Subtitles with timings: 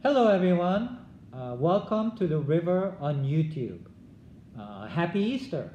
[0.00, 0.96] Hello, everyone.
[1.32, 3.80] Uh, welcome to the River on YouTube.
[4.56, 5.72] Uh, happy Easter.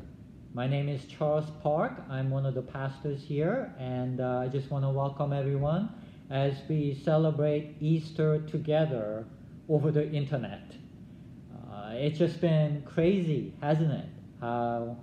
[0.54, 2.02] My name is Charles Park.
[2.10, 5.90] I'm one of the pastors here, and uh, I just want to welcome everyone
[6.30, 9.26] as we celebrate Easter together
[9.68, 10.72] over the internet.
[11.52, 14.08] Uh, it's just been crazy, hasn't it?
[14.40, 14.96] How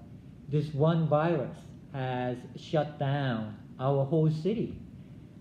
[0.49, 1.59] this one virus
[1.93, 4.79] has shut down our whole city,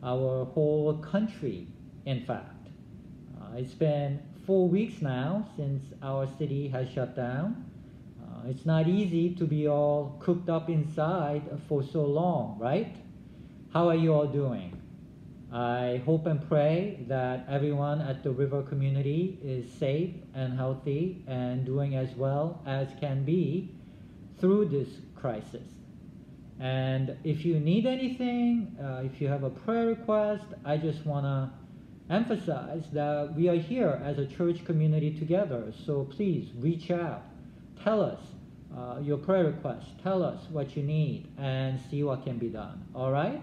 [0.03, 1.65] our whole country,
[2.05, 2.58] in fact.
[3.49, 7.65] Uh, it's been four weeks now since our city has shut down.
[8.21, 12.95] Uh, it's not easy to be all cooped up inside for so long, right?
[13.73, 14.79] How are you all doing?
[15.51, 21.65] I hope and pray that everyone at the river community is safe and healthy and
[21.65, 23.71] doing as well as can be
[24.39, 25.67] through this crisis.
[26.59, 31.25] And if you need anything, uh, if you have a prayer request, I just want
[31.25, 31.58] to
[32.09, 35.71] emphasize that we are here as a church community together.
[35.85, 37.23] So please reach out,
[37.83, 38.19] tell us
[38.75, 42.83] uh, your prayer requests, tell us what you need, and see what can be done.
[42.95, 43.41] All right?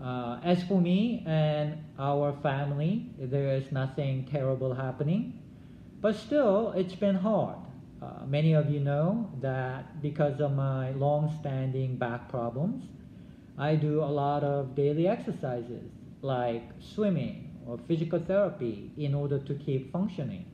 [0.00, 5.40] Uh, as for me and our family, there is nothing terrible happening,
[6.00, 7.58] but still, it's been hard.
[8.00, 12.84] Uh, many of you know that because of my long standing back problems,
[13.58, 15.90] I do a lot of daily exercises
[16.22, 20.46] like swimming or physical therapy in order to keep functioning.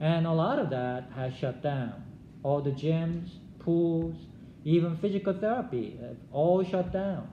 [0.00, 2.04] And a lot of that has shut down.
[2.44, 4.16] All the gyms, pools,
[4.64, 5.98] even physical therapy
[6.30, 7.28] all shut down.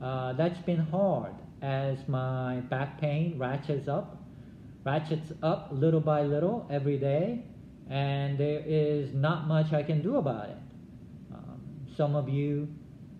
[0.00, 1.32] Uh, that's been hard
[1.62, 4.16] as my back pain ratchets up,
[4.84, 7.42] ratchets up little by little every day,
[7.90, 10.56] and there is not much I can do about it.
[11.34, 11.60] Um,
[11.96, 12.68] some of you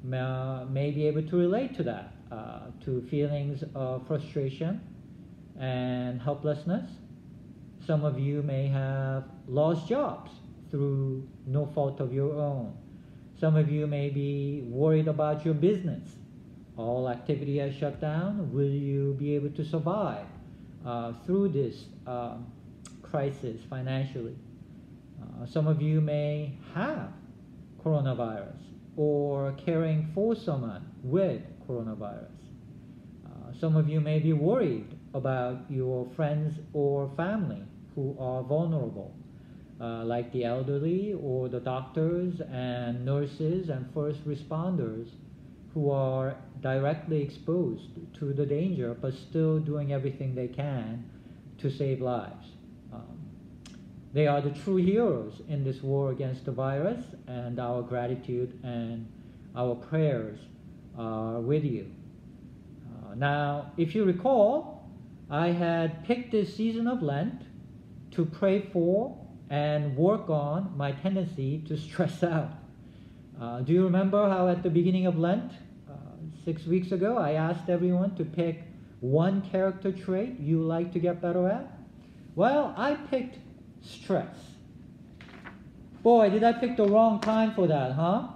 [0.04, 4.80] may, may, be able to relate to that, uh, to feelings of frustration
[5.60, 6.90] and helplessness.
[7.86, 10.32] Some of you may have lost jobs
[10.70, 12.76] through no fault of your own.
[13.38, 16.16] Some of you may be worried about your business
[16.80, 20.26] all activity has shut down, will you be able to survive
[20.86, 22.36] uh, through this uh,
[23.02, 24.36] crisis financially?
[25.20, 27.12] Uh, some of you may have
[27.84, 28.60] coronavirus
[28.96, 32.40] or caring for someone with coronavirus.
[33.26, 37.62] Uh, some of you may be worried about your friends or family
[37.94, 39.14] who are vulnerable.
[39.80, 45.08] Uh, like the elderly or the doctors and nurses and first responders
[45.72, 51.02] who are directly exposed to the danger but still doing everything they can
[51.56, 52.48] to save lives.
[52.92, 53.20] Um,
[54.12, 59.06] they are the true heroes in this war against the virus, and our gratitude and
[59.56, 60.40] our prayers
[60.98, 61.90] are with you.
[62.86, 64.79] Uh, now, if you recall,
[65.30, 67.42] I had picked this season of Lent
[68.10, 69.16] to pray for
[69.48, 72.50] and work on my tendency to stress out.
[73.40, 75.52] Uh, do you remember how at the beginning of Lent,
[75.88, 75.94] uh,
[76.44, 78.64] six weeks ago, I asked everyone to pick
[78.98, 81.78] one character trait you like to get better at?
[82.34, 83.38] Well, I picked
[83.82, 84.36] stress.
[86.02, 88.28] Boy, did I pick the wrong time for that, huh?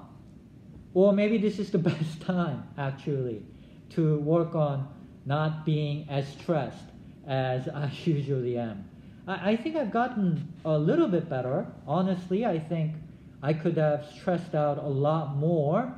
[0.94, 3.42] Or maybe this is the best time, actually,
[3.90, 4.88] to work on
[5.26, 6.84] not being as stressed
[7.26, 8.88] as I usually am.
[9.26, 11.66] I, I think I've gotten a little bit better.
[11.86, 12.94] Honestly, I think
[13.42, 15.92] I could have stressed out a lot more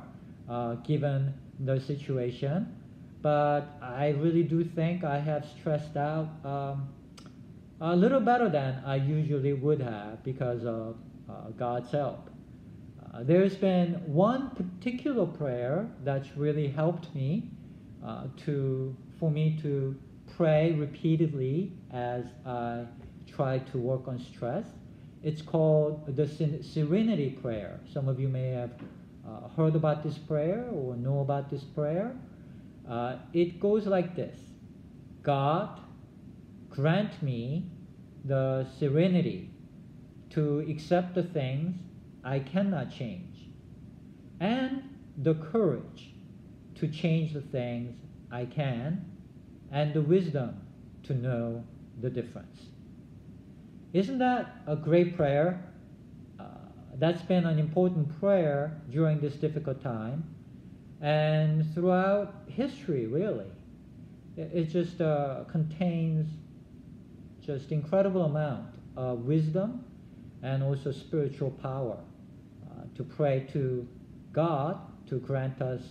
[0.49, 2.75] uh, given the situation,
[3.21, 6.89] but I really do think I have stressed out um,
[7.81, 10.97] a little better than I usually would have because of
[11.29, 12.29] uh, God's help.
[13.13, 17.49] Uh, there's been one particular prayer that's really helped me
[18.05, 19.95] uh, to for me to
[20.35, 22.85] pray repeatedly as I
[23.25, 24.65] try to work on stress.
[25.23, 27.79] It's called the Serenity Prayer.
[27.91, 28.71] Some of you may have
[29.27, 32.15] uh, heard about this prayer or know about this prayer.
[32.87, 34.37] Uh, it goes like this
[35.23, 35.81] God,
[36.69, 37.69] grant me
[38.23, 39.49] the serenity
[40.29, 41.75] to accept the things
[42.23, 43.49] I cannot change,
[44.39, 44.83] and
[45.17, 46.13] the courage
[46.79, 47.95] to change the things
[48.31, 49.05] I can,
[49.71, 50.61] and the wisdom
[51.03, 51.63] to know
[52.01, 52.61] the difference.
[53.93, 55.63] Isn't that a great prayer?
[56.39, 56.43] Uh,
[56.95, 60.23] that's been an important prayer during this difficult time
[61.01, 63.45] and throughout history, really.
[64.35, 66.27] It, it just uh, contains
[67.41, 69.85] just incredible amount of wisdom
[70.43, 71.97] and also spiritual power
[72.69, 73.87] uh, to pray to
[74.33, 75.81] God to grant us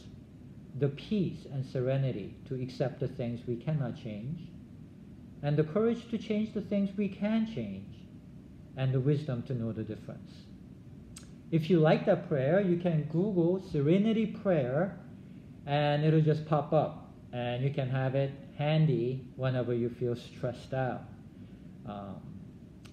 [0.78, 4.48] the peace and serenity to accept the things we cannot change
[5.42, 7.94] and the courage to change the things we can change,
[8.76, 10.32] and the wisdom to know the difference.
[11.50, 14.98] If you like that prayer, you can Google Serenity Prayer
[15.64, 20.74] and it'll just pop up and you can have it handy whenever you feel stressed
[20.74, 21.02] out.
[21.86, 22.20] Um,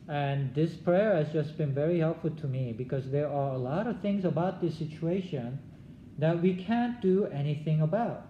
[0.07, 3.87] and this prayer has just been very helpful to me because there are a lot
[3.87, 5.59] of things about this situation
[6.17, 8.27] that we can't do anything about.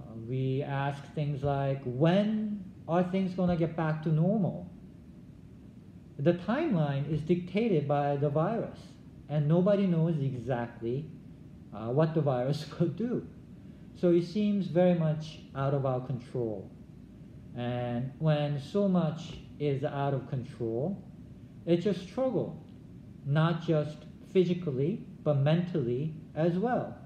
[0.00, 4.70] Uh, we ask things like, when are things going to get back to normal?
[6.18, 8.78] The timeline is dictated by the virus,
[9.28, 11.06] and nobody knows exactly
[11.74, 13.26] uh, what the virus could do.
[13.96, 16.70] So it seems very much out of our control.
[17.56, 21.02] And when so much is out of control,
[21.66, 22.64] it's a struggle,
[23.24, 23.96] not just
[24.32, 26.96] physically, but mentally as well.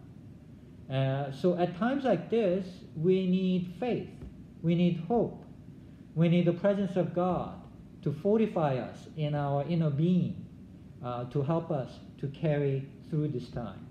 [0.90, 2.66] Uh, so at times like this,
[2.96, 4.10] we need faith,
[4.62, 5.44] we need hope,
[6.14, 7.54] we need the presence of God
[8.02, 10.46] to fortify us in our inner being,
[11.04, 13.86] uh, to help us to carry through this time.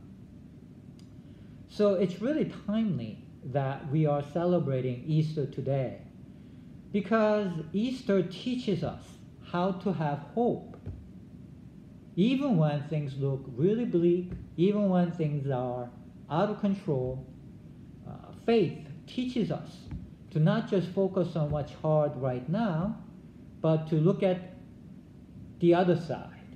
[1.69, 5.99] So it's really timely that we are celebrating Easter today
[6.91, 9.03] because Easter teaches us
[9.51, 10.75] how to have hope.
[12.17, 15.87] Even when things look really bleak, even when things are
[16.31, 17.23] out of control,
[18.09, 19.77] uh, faith teaches us
[20.31, 22.97] to not just focus on what's hard right now,
[23.61, 24.55] but to look at
[25.59, 26.55] the other side.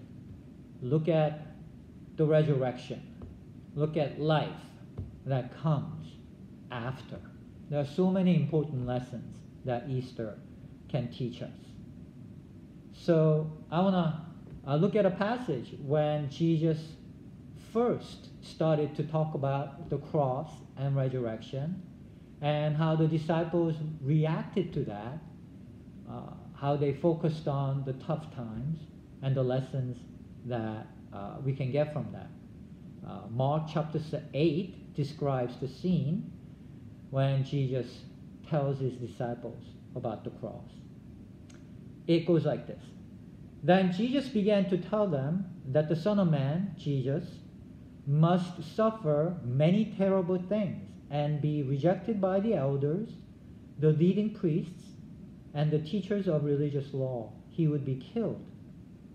[0.81, 1.55] Look at
[2.15, 3.03] the resurrection.
[3.75, 4.49] Look at life
[5.27, 6.07] that comes
[6.71, 7.19] after.
[7.69, 10.39] There are so many important lessons that Easter
[10.89, 11.49] can teach us.
[12.93, 14.31] So I want to
[14.67, 16.77] uh, look at a passage when Jesus
[17.73, 21.81] first started to talk about the cross and resurrection
[22.41, 25.19] and how the disciples reacted to that,
[26.09, 26.21] uh,
[26.55, 28.79] how they focused on the tough times
[29.21, 29.97] and the lessons
[30.45, 32.29] that uh, we can get from that.
[33.07, 33.99] Uh, Mark chapter
[34.33, 36.31] 8 describes the scene
[37.09, 37.87] when Jesus
[38.49, 39.63] tells his disciples
[39.95, 40.69] about the cross.
[42.07, 42.83] It goes like this
[43.63, 47.25] Then Jesus began to tell them that the Son of Man, Jesus,
[48.07, 53.09] must suffer many terrible things and be rejected by the elders,
[53.79, 54.85] the leading priests,
[55.53, 57.31] and the teachers of religious law.
[57.49, 58.43] He would be killed,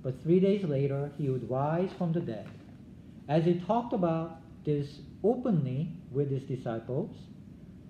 [0.03, 2.47] but three days later he would rise from the dead.
[3.29, 7.17] As he talked about this openly with his disciples,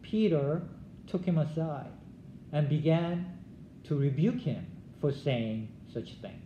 [0.03, 0.63] Peter
[1.07, 1.91] took him aside
[2.53, 3.27] and began
[3.85, 4.67] to rebuke him
[5.01, 6.46] for saying such things.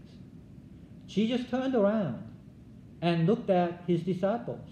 [1.10, 2.22] Jesus turned around
[3.02, 4.64] and looked at his disciples,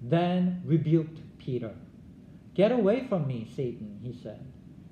[0.00, 1.72] then rebuked Peter.
[2.54, 4.46] Get away from me, Satan, he said.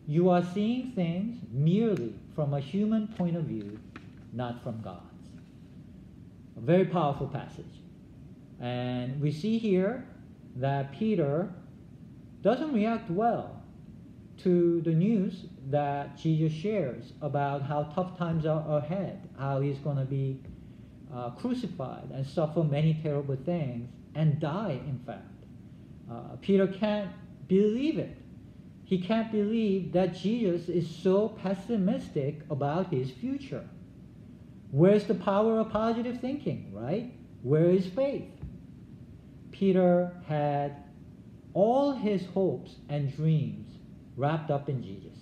[0.08, 3.78] You are seeing things merely from a human point of view,
[4.32, 5.28] not from God's.
[6.56, 7.80] A very powerful passage.
[8.58, 10.04] And we see here
[10.56, 11.48] that Peter
[12.42, 13.62] doesn't react well
[14.38, 19.98] to the news that Jesus shares about how tough times are ahead, how he's going
[19.98, 20.40] to be
[21.14, 25.26] uh, crucified and suffer many terrible things and die, in fact.
[26.10, 27.10] Uh, Peter can't
[27.48, 28.16] believe it.
[28.84, 33.66] He can't believe that Jesus is so pessimistic about his future.
[34.70, 37.12] Where's the power of positive thinking, right?
[37.42, 38.30] Where is faith?
[39.50, 40.76] Peter had
[41.54, 43.70] all his hopes and dreams
[44.16, 45.18] wrapped up in Jesus.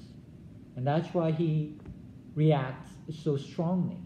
[0.76, 1.78] And that's why he
[2.34, 2.90] reacts
[3.22, 3.98] so strongly.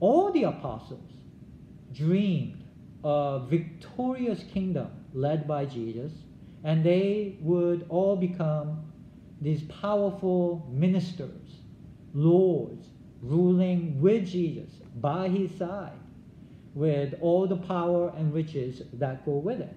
[0.00, 1.10] All the apostles
[1.92, 2.62] dreamed
[3.02, 6.12] a victorious kingdom led by Jesus,
[6.64, 8.92] and they would all become
[9.40, 11.60] these powerful ministers,
[12.14, 12.88] lords,
[13.22, 15.98] ruling with Jesus by his side,
[16.74, 19.76] with all the power and riches that go with it.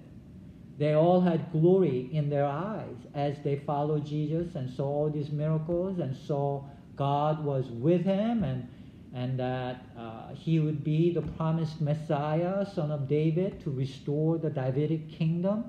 [0.78, 5.30] They all had glory in their eyes as they followed Jesus and saw all these
[5.30, 6.64] miracles and saw
[6.96, 8.66] God was with him and,
[9.14, 14.50] and that uh, he would be the promised Messiah, son of David, to restore the
[14.50, 15.64] Davidic kingdom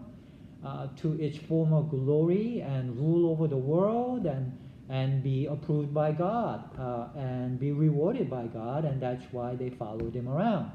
[0.64, 4.56] uh, to its former glory and rule over the world and,
[4.90, 9.72] and be approved by God uh, and be rewarded by God, and that's why they
[9.72, 10.72] followed him around.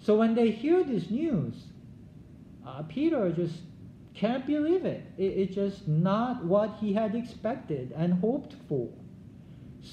[0.00, 1.54] So when they hear this news,
[2.66, 3.54] uh, Peter just
[4.14, 5.02] can't believe it.
[5.16, 5.22] it.
[5.22, 8.90] It's just not what he had expected and hoped for.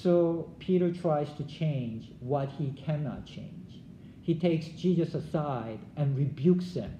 [0.02, 3.82] So Peter tries to change what he cannot change.
[4.22, 6.94] He takes Jesus aside and rebukes him.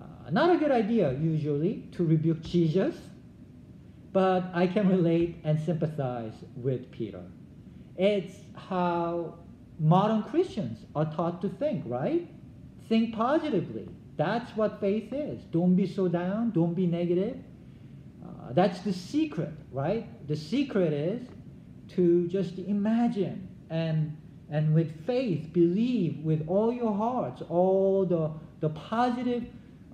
[0.00, 2.94] Uh, not a good idea, usually, to rebuke Jesus.
[4.16, 7.20] but I can relate and sympathize with Peter.
[7.98, 9.34] It's how
[9.78, 12.26] modern Christians are taught to think, right?
[12.88, 13.86] Think positively.
[14.16, 15.42] That's what faith is.
[15.52, 17.36] Don't be so down, don't be negative.
[18.24, 20.06] Uh, that's the secret, right?
[20.28, 21.28] The secret is
[21.88, 24.16] to just imagine and
[24.50, 29.44] and with faith believe with all your hearts all the the positive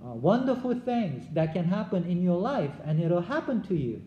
[0.03, 4.01] uh, wonderful things that can happen in your life and it'll happen to you.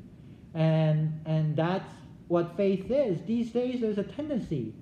[0.54, 1.90] And and that's
[2.28, 3.22] what faith is.
[3.26, 4.74] These days there's a tendency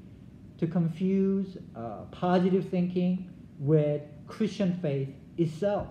[0.58, 5.88] to confuse uh, positive thinking with christian faith itself.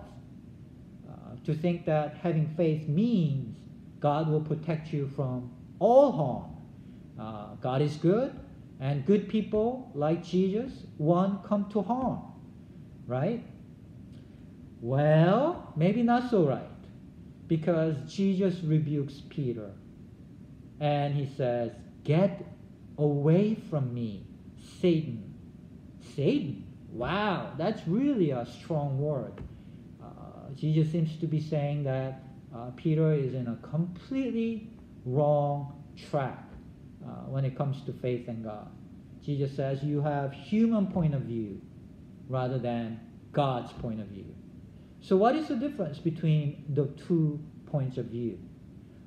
[1.08, 3.56] Uh, to think that having faith means
[4.00, 6.53] god will protect you from all harm
[7.18, 8.34] uh, god is good
[8.80, 12.20] and good people like jesus won't come to harm
[13.06, 13.44] right
[14.84, 16.60] well, maybe not so right.
[17.46, 19.70] Because Jesus rebukes Peter.
[20.78, 21.72] And he says,
[22.04, 22.44] Get
[22.98, 24.26] away from me,
[24.82, 25.34] Satan.
[26.14, 26.66] Satan?
[26.90, 29.40] Wow, that's really a strong word.
[30.02, 32.22] Uh, Jesus seems to be saying that
[32.54, 34.68] uh, Peter is in a completely
[35.06, 36.44] wrong track
[37.06, 38.68] uh, when it comes to faith in God.
[39.24, 41.60] Jesus says you have human point of view
[42.28, 43.00] rather than
[43.32, 44.34] God's point of view.
[45.00, 48.38] So, what is the difference between the two points of view?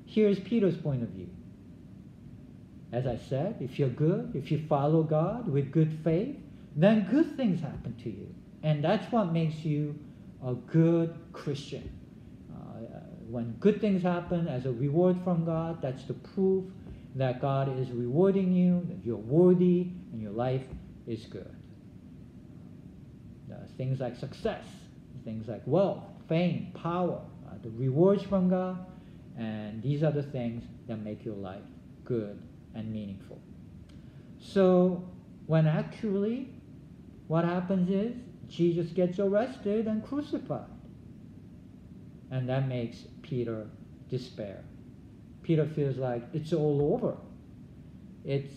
[0.06, 1.28] Here's Peter's point of view.
[2.92, 6.36] As I said, if you're good, if you follow God with good faith,
[6.74, 8.34] then good things happen to you.
[8.62, 9.98] And that's what makes you
[10.44, 11.90] a good Christian.
[12.50, 16.64] Uh, when good things happen as a reward from God, that's the proof
[17.18, 20.64] that God is rewarding you, that you're worthy, and your life
[21.06, 21.54] is good.
[23.50, 24.64] Uh, things like success
[25.28, 28.78] things like wealth, fame, power, uh, the rewards from God,
[29.36, 31.68] and these are the things that make your life
[32.04, 32.40] good
[32.74, 33.38] and meaningful.
[34.40, 35.06] So,
[35.46, 36.48] when actually
[37.26, 38.14] what happens is
[38.48, 40.70] Jesus gets arrested and crucified.
[42.30, 43.66] And that makes Peter
[44.08, 44.64] despair.
[45.48, 47.16] Peter feels like it's all over.
[48.22, 48.52] It's,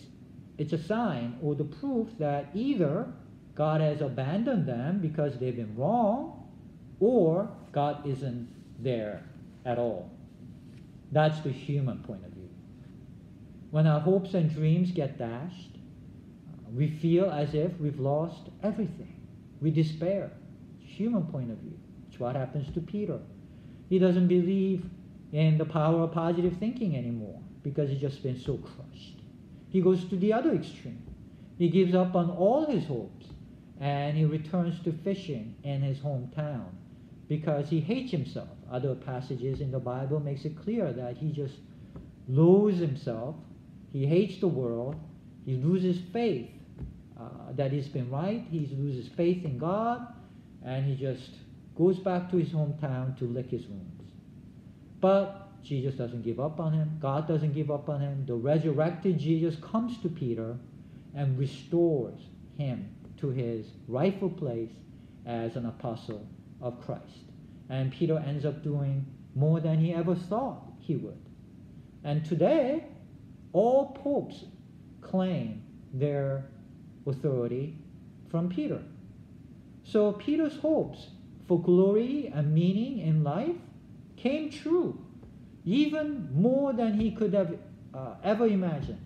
[0.58, 3.10] it's a sign or the proof that either
[3.54, 6.50] God has abandoned them because they've been wrong,
[7.00, 8.46] or God isn't
[8.78, 9.24] there
[9.64, 10.10] at all.
[11.12, 12.50] That's the human point of view.
[13.70, 15.78] When our hopes and dreams get dashed,
[16.74, 19.18] we feel as if we've lost everything.
[19.62, 20.30] We despair.
[20.78, 21.78] Human point of view.
[22.10, 23.18] It's what happens to Peter.
[23.88, 24.84] He doesn't believe
[25.32, 29.20] in the power of positive thinking anymore because he's just been so crushed.
[29.70, 31.02] He goes to the other extreme.
[31.58, 33.26] He gives up on all his hopes
[33.80, 36.66] and he returns to fishing in his hometown
[37.28, 38.48] because he hates himself.
[38.70, 41.54] Other passages in the Bible makes it clear that he just
[42.28, 43.36] loathes himself.
[43.90, 44.96] He hates the world.
[45.44, 46.50] He loses faith
[47.18, 48.44] uh, that he's been right.
[48.50, 50.06] He loses faith in God,
[50.64, 51.30] and he just
[51.76, 53.91] goes back to his hometown to lick his wounds.
[55.02, 56.96] But Jesus doesn't give up on him.
[57.00, 58.24] God doesn't give up on him.
[58.24, 60.56] The resurrected Jesus comes to Peter
[61.14, 62.20] and restores
[62.56, 64.70] him to his rightful place
[65.26, 66.26] as an apostle
[66.60, 67.26] of Christ.
[67.68, 69.04] And Peter ends up doing
[69.34, 71.18] more than he ever thought he would.
[72.04, 72.84] And today,
[73.52, 74.44] all popes
[75.00, 76.44] claim their
[77.06, 77.76] authority
[78.30, 78.80] from Peter.
[79.82, 81.08] So Peter's hopes
[81.48, 83.56] for glory and meaning in life
[84.22, 85.04] came true,
[85.64, 87.58] even more than he could have
[87.92, 89.04] uh, ever imagined,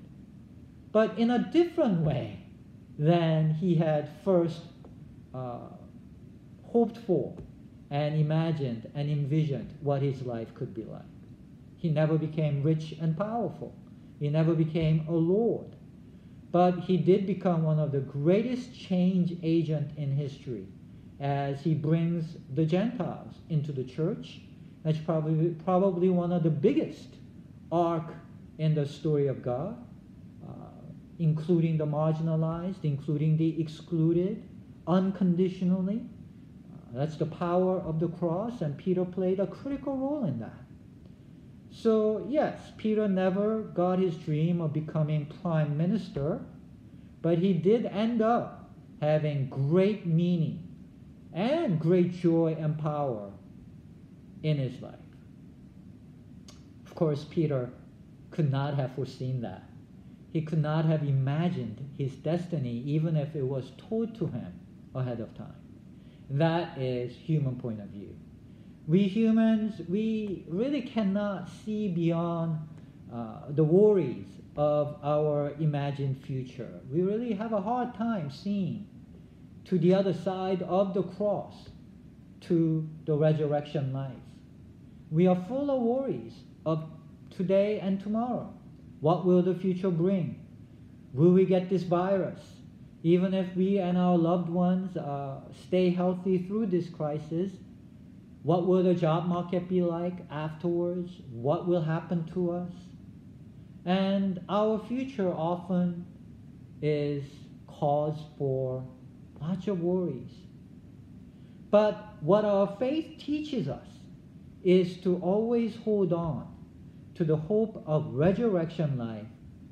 [0.92, 2.38] but in a different way
[2.98, 4.60] than he had first
[5.34, 5.58] uh,
[6.64, 7.34] hoped for
[7.90, 11.02] and imagined and envisioned what his life could be like.
[11.76, 13.74] He never became rich and powerful.
[14.18, 15.76] He never became a lord.
[16.52, 20.66] But he did become one of the greatest change agent in history
[21.20, 24.40] as he brings the Gentiles into the church.
[24.86, 27.08] That's probably, probably one of the biggest
[27.72, 28.04] arc
[28.58, 29.76] in the story of God,
[30.48, 30.52] uh,
[31.18, 34.44] including the marginalized, including the excluded,
[34.86, 36.02] unconditionally.
[36.92, 40.62] That's the power of the cross, and Peter played a critical role in that.
[41.72, 46.42] So, yes, Peter never got his dream of becoming prime minister,
[47.22, 50.62] but he did end up having great meaning
[51.32, 53.32] and great joy and power
[54.42, 54.94] in his life.
[56.86, 57.70] Of course, Peter
[58.30, 59.68] could not have foreseen that.
[60.32, 64.52] He could not have imagined his destiny even if it was told to him
[64.94, 65.54] ahead of time.
[66.30, 68.14] That is human point of view.
[68.86, 72.58] We humans, we really cannot see beyond
[73.12, 74.26] uh, the worries
[74.56, 76.80] of our imagined future.
[76.90, 78.88] We really have a hard time seeing
[79.66, 81.54] to the other side of the cross,
[82.42, 84.12] to the resurrection life.
[85.10, 86.32] We are full of worries
[86.64, 86.84] of
[87.30, 88.52] today and tomorrow.
[89.00, 90.44] What will the future bring?
[91.12, 92.40] Will we get this virus?
[93.02, 97.52] Even if we and our loved ones uh, stay healthy through this crisis,
[98.42, 101.12] what will the job market be like afterwards?
[101.30, 102.72] What will happen to us?
[103.84, 106.04] And our future often
[106.82, 107.24] is
[107.68, 108.84] cause for
[109.40, 110.32] lots of worries.
[111.70, 113.86] But what our faith teaches us
[114.66, 116.52] is to always hold on
[117.14, 119.28] to the hope of resurrection life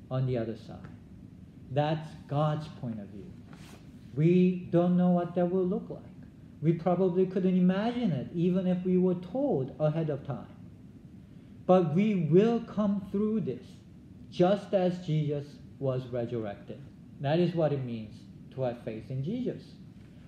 [0.08, 0.78] on the other side.
[1.72, 3.26] That's God's point of view.
[4.14, 6.02] We don't know what that will look like.
[6.62, 10.46] We probably couldn't imagine it even if we were told ahead of time.
[11.66, 13.66] But we will come through this
[14.30, 15.44] just as Jesus
[15.80, 16.80] was resurrected.
[17.20, 18.14] That is what it means
[18.54, 19.62] to have faith in Jesus.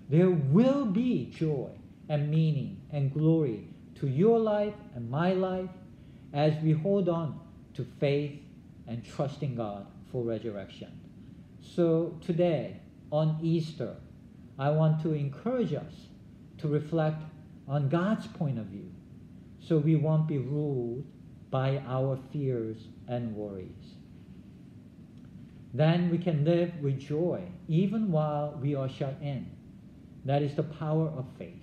[0.08, 1.70] There will be joy
[2.08, 3.68] and meaning and glory
[4.00, 5.70] to your life and my life
[6.32, 7.40] as we hold on
[7.74, 8.38] to faith
[8.86, 11.00] and trusting God for resurrection.
[11.60, 13.96] So today, on Easter,
[14.58, 15.92] I want to encourage us
[16.58, 17.22] to reflect
[17.68, 18.90] on God's point of view
[19.60, 21.04] so we won't be ruled
[21.50, 22.76] by our fears
[23.08, 23.94] and worries.
[25.74, 29.50] Then we can live with joy even while we are shut in.
[30.24, 31.62] That is the power of faith.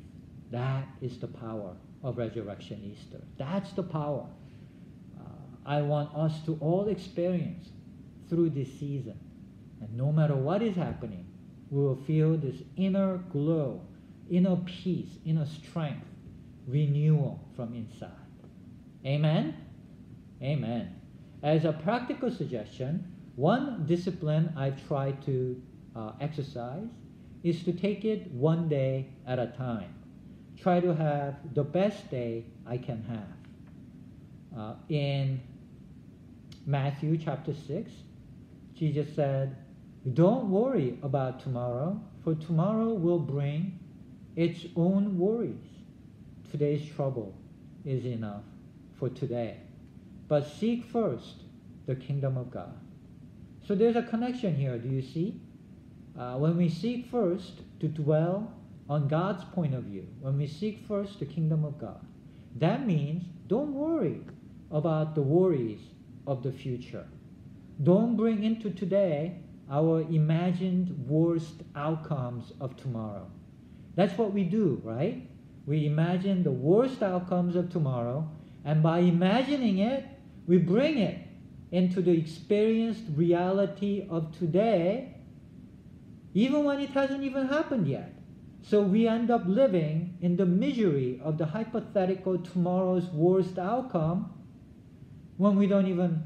[0.52, 3.22] That is the power of Resurrection Easter.
[3.38, 4.28] That's the power
[5.20, 5.24] uh,
[5.66, 7.70] I want us to all experience
[8.30, 9.20] through this season.
[9.82, 11.26] And no matter what is happening,
[11.70, 13.82] we will feel this inner glow,
[14.30, 16.06] inner peace, inner strength,
[16.68, 18.10] renewal from inside.
[19.06, 19.56] Amen?
[20.42, 20.96] Amen.
[21.42, 25.62] As a practical suggestion, one discipline I try to
[25.96, 26.88] uh, exercise
[27.44, 29.94] is to take it one day at a time.
[30.64, 34.58] Try to have the best day I can have.
[34.58, 35.42] Uh, in
[36.66, 37.92] Matthew chapter 6,
[38.74, 39.58] Jesus said,
[40.14, 43.78] Don't worry about tomorrow, for tomorrow will bring
[44.38, 45.68] its own worries.
[46.50, 47.36] Today's trouble
[47.84, 48.44] is enough
[48.98, 49.58] for today.
[50.30, 51.44] But seek first
[51.88, 52.74] the kingdom of God.
[53.68, 55.42] So there's a connection here, do you see?
[56.18, 58.54] Uh, when we seek first to dwell
[58.90, 62.06] on God's point of view, when we seek first the kingdom of God,
[62.58, 64.22] that means don't worry
[64.72, 65.80] about the worries
[66.28, 67.08] of the future.
[67.82, 69.38] Don't bring into today
[69.70, 73.30] our imagined worst outcomes of tomorrow.
[73.96, 75.28] That's what we do, right?
[75.66, 78.30] We imagine the worst outcomes of tomorrow,
[78.66, 80.06] and by imagining it,
[80.46, 81.20] we bring it
[81.72, 85.16] into the experienced reality of today,
[86.34, 88.14] even when it hasn't even happened yet.
[88.64, 94.34] So we end up living in the misery of the hypothetical tomorrow's worst outcome
[95.36, 96.24] when we don't even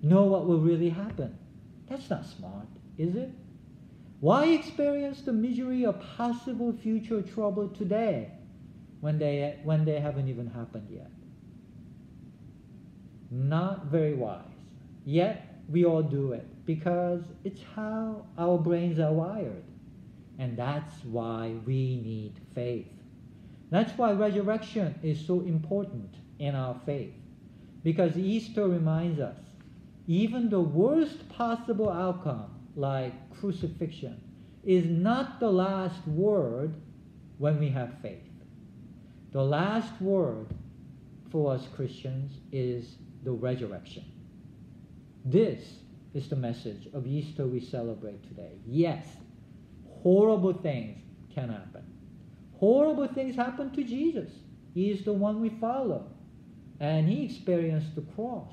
[0.00, 1.36] know what will really happen.
[1.88, 3.30] That's not smart, is it?
[4.20, 8.30] Why experience the misery of possible future trouble today
[9.00, 11.10] when they, when they haven't even happened yet?
[13.30, 14.44] Not very wise.
[15.04, 19.64] Yet we all do it because it's how our brains are wired.
[20.38, 22.88] And that's why we need faith.
[23.70, 27.14] That's why resurrection is so important in our faith.
[27.82, 29.38] Because Easter reminds us
[30.06, 34.20] even the worst possible outcome, like crucifixion,
[34.64, 36.74] is not the last word
[37.38, 38.22] when we have faith.
[39.32, 40.46] The last word
[41.30, 44.04] for us Christians is the resurrection.
[45.24, 45.78] This
[46.12, 48.52] is the message of Easter we celebrate today.
[48.66, 49.06] Yes,
[50.04, 50.98] horrible things
[51.34, 51.82] can happen.
[52.60, 54.30] Horrible things happen to Jesus.
[54.72, 56.06] He is the one we follow.
[56.78, 58.52] And he experienced the cross.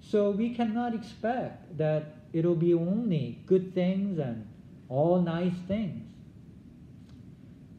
[0.00, 4.46] So we cannot expect that it'll be only good things and
[4.88, 6.04] all nice things.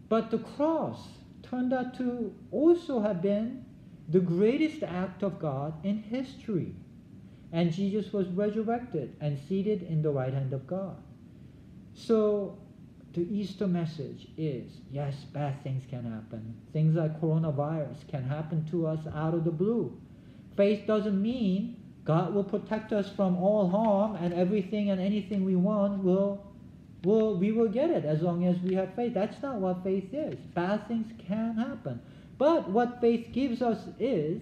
[0.07, 0.99] But the cross
[1.43, 3.65] turned out to also have been
[4.07, 6.73] the greatest act of God in history.
[7.51, 10.95] And Jesus was resurrected and seated in the right hand of God.
[11.93, 12.57] So
[13.13, 16.55] the Easter message is yes, bad things can happen.
[16.73, 19.97] Things like coronavirus can happen to us out of the blue.
[20.55, 25.55] Faith doesn't mean God will protect us from all harm and everything and anything we
[25.55, 26.45] want will
[27.03, 29.13] will we will get it as long as we have faith.
[29.13, 30.35] That's not what faith is.
[30.53, 32.01] Bad things can happen.
[32.37, 34.41] But what faith gives us is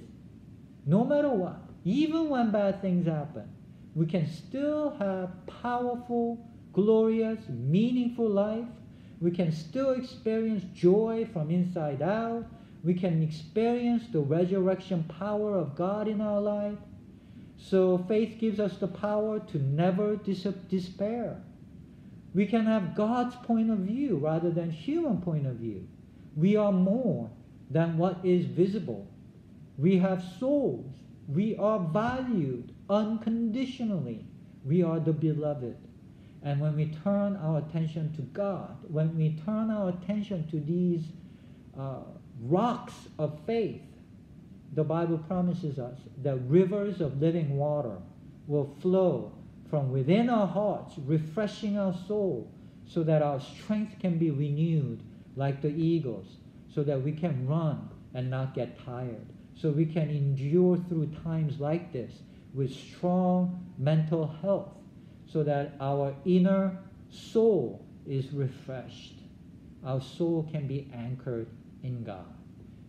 [0.86, 3.50] no matter what, even when bad things happen,
[3.96, 6.38] we can still have powerful,
[6.78, 8.68] glorious, meaningful life.
[9.20, 12.46] We can still experience joy from inside out.
[12.84, 16.78] We can experience the resurrection power of God in our life.
[17.58, 21.42] So faith gives us the power to never dis- despair.
[22.36, 25.88] We can have God's point of view rather than human point of view.
[26.36, 27.32] We are more
[27.72, 29.08] than what is visible.
[29.80, 30.94] We have souls.
[31.28, 34.28] We are valued unconditionally.
[34.64, 35.87] We are the beloved.
[36.48, 41.04] And when we turn our attention to God, when we turn our attention to these
[41.78, 42.04] uh,
[42.42, 43.82] rocks of faith,
[44.72, 47.98] the Bible promises us that rivers of living water
[48.48, 49.34] will flow
[49.70, 52.50] from within our hearts, refreshing our soul
[52.86, 55.04] so that our strength can be renewed
[55.36, 56.38] like the eagles,
[56.74, 61.60] so that we can run and not get tired, so we can endure through times
[61.60, 62.22] like this
[62.54, 64.77] with strong mental health,
[65.32, 66.78] so that our inner
[67.10, 69.16] soul is refreshed.
[69.86, 71.48] Our soul can be anchored
[71.84, 72.26] in God.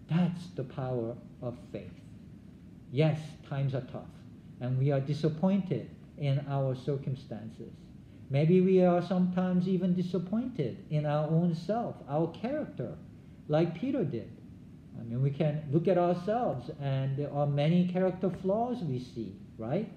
[0.08, 1.92] That's the power of faith.
[2.90, 4.08] Yes, times are tough,
[4.60, 7.72] and we are disappointed in our circumstances.
[8.30, 12.96] Maybe we are sometimes even disappointed in our own self, our character,
[13.48, 14.30] like Peter did.
[14.98, 19.36] I mean, we can look at ourselves, and there are many character flaws we see,
[19.56, 19.90] right?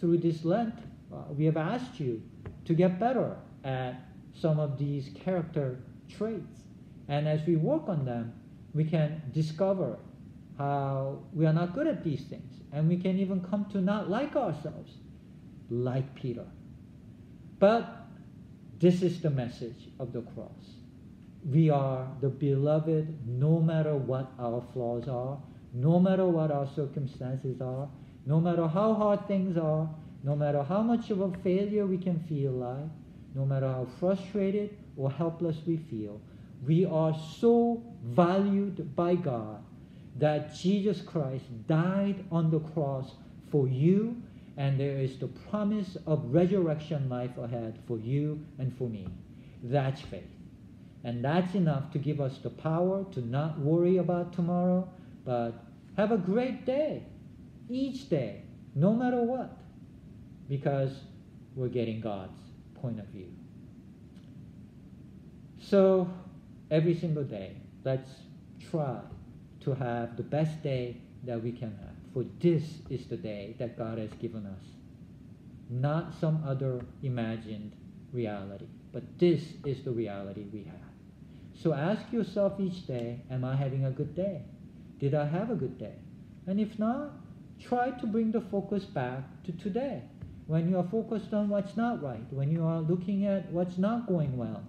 [0.00, 0.74] Through this Lent,
[1.12, 2.22] Uh, we have asked you
[2.64, 3.94] to get better at
[4.34, 6.62] some of these character traits.
[7.08, 8.32] And as we work on them,
[8.74, 9.98] we can discover
[10.58, 12.60] how we are not good at these things.
[12.72, 14.92] And we can even come to not like ourselves,
[15.70, 16.44] like Peter.
[17.58, 18.06] But
[18.78, 20.74] this is the message of the cross.
[21.50, 25.38] We are the beloved no matter what our flaws are,
[25.72, 27.88] no matter what our circumstances are,
[28.26, 29.88] no matter how hard things are,
[30.28, 32.90] no matter how much of a failure we can feel like,
[33.34, 36.20] no matter how frustrated or helpless we feel,
[36.66, 39.64] we are so valued by God
[40.18, 43.12] that Jesus Christ died on the cross
[43.50, 44.20] for you,
[44.58, 49.08] and there is the promise of resurrection life ahead for you and for me.
[49.62, 50.34] That's faith.
[51.04, 54.90] And that's enough to give us the power to not worry about tomorrow,
[55.24, 55.52] but
[55.96, 57.04] have a great day
[57.70, 58.42] each day,
[58.74, 59.56] no matter what,
[60.48, 60.92] because
[61.54, 62.40] we're getting God's
[62.80, 63.32] point of view.
[65.60, 66.08] So,
[66.70, 68.10] every single day, let's
[68.70, 69.00] try
[69.60, 71.94] to have the best day that we can have.
[72.14, 74.64] For this is the day that God has given us,
[75.68, 77.72] not some other imagined
[78.12, 80.88] reality, but this is the reality we have.
[81.62, 84.42] So ask yourself each day, am I having a good day?
[85.00, 85.96] Did I have a good day?
[86.46, 87.10] And if not,
[87.60, 90.02] try to bring the focus back to today.
[90.48, 94.06] When you are focused on what's not right, when you are looking at what's not
[94.06, 94.62] going well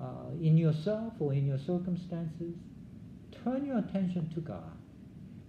[0.00, 2.54] uh, in yourself or in your circumstances,
[3.42, 4.70] turn your attention to God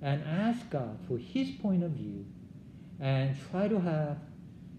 [0.01, 2.25] and ask God for His point of view
[2.99, 4.17] and try to have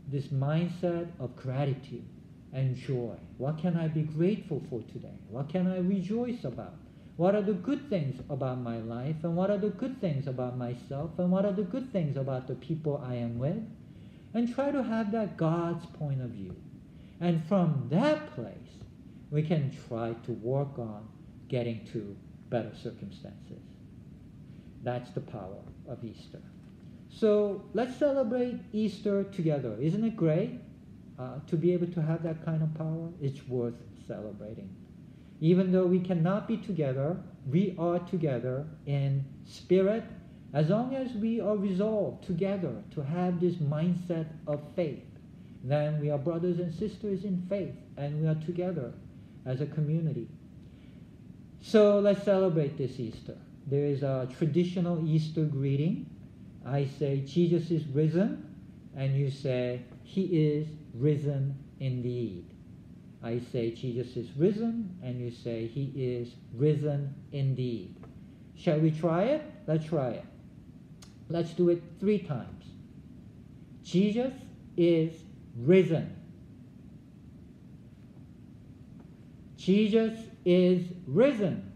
[0.09, 2.05] this mindset of gratitude
[2.53, 3.15] and joy.
[3.37, 5.21] What can I be grateful for today?
[5.29, 6.75] What can I rejoice about?
[7.15, 9.23] What are the good things about my life?
[9.23, 11.13] And what are the good things about myself?
[11.19, 13.63] And what are the good things about the people I am with?
[14.35, 16.55] And try to have that God's point of view.
[17.21, 18.55] And from that place,
[19.31, 21.09] we can try to work on
[21.49, 22.17] getting to
[22.51, 23.63] better circumstances.
[24.83, 26.41] That's the power of Easter.
[27.11, 29.77] So let's celebrate Easter together.
[29.81, 30.61] Isn't it great
[31.19, 33.09] uh, to be able to have that kind of power?
[33.21, 33.75] It's worth
[34.07, 34.75] celebrating.
[35.41, 37.17] Even though we cannot be together,
[37.51, 40.05] we are together in spirit
[40.53, 45.05] as long as we are resolved together to have this mindset of faith.
[45.63, 48.93] Then we are brothers and sisters in faith and we are together
[49.45, 50.29] as a community.
[51.61, 53.37] So let's celebrate this Easter.
[53.67, 56.07] There is a traditional Easter greeting.
[56.65, 58.45] I say, Jesus is risen,
[58.97, 62.45] and you say, He is risen indeed.
[63.23, 67.97] I say, Jesus is risen, and you say, He is risen indeed.
[68.55, 69.43] Shall we try it?
[69.67, 70.25] Let's try it.
[71.29, 72.65] Let's do it three times.
[73.83, 74.33] Jesus
[74.77, 75.13] is
[75.57, 76.15] risen.
[79.57, 81.73] Jesus is risen.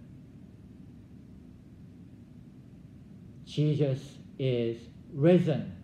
[3.45, 4.01] Jesus
[4.39, 4.79] is
[5.13, 5.77] risen.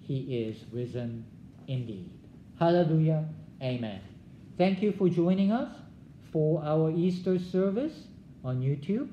[0.00, 1.24] He is risen
[1.68, 2.10] indeed.
[2.58, 3.28] Hallelujah.
[3.62, 4.00] Amen.
[4.58, 5.72] Thank you for joining us
[6.32, 8.08] for our Easter service
[8.44, 9.08] on YouTube.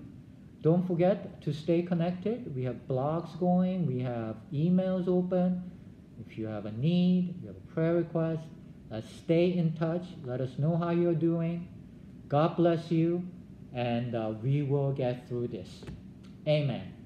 [0.62, 2.56] Don't forget to stay connected.
[2.56, 5.72] We have blogs going, we have emails open.
[6.28, 8.44] If you have a need, you have a prayer request,
[8.92, 10.06] let's stay in touch.
[10.24, 11.68] Let us know how you're doing.
[12.28, 13.28] God bless you,
[13.74, 15.82] and uh, we will get through this.
[16.48, 17.01] Amen.